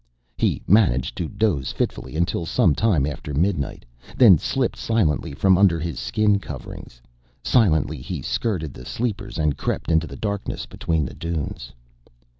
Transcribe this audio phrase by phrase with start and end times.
[0.35, 3.85] He managed to doze fitfully until some time after midnight,
[4.17, 6.99] then slipped silently from under his skin coverings.
[7.43, 11.71] Silently he skirted the sleepers and crept into the darkness between the dunes.